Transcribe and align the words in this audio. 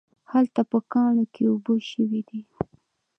هلته 0.31 0.61
په 0.71 0.77
کاڼو 0.91 1.23
کې 1.33 1.43
اوبه 1.51 1.73
شوي 1.91 2.21
دي 2.29 2.41